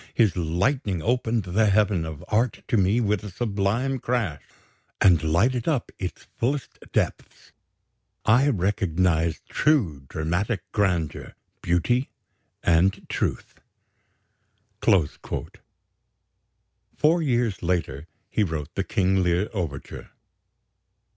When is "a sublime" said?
3.23-3.99